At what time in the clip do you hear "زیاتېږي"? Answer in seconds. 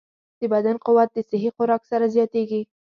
2.15-2.61